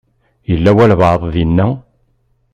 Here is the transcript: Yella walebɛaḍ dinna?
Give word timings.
Yella 0.49 0.71
walebɛaḍ 0.77 1.23
dinna? 1.35 1.67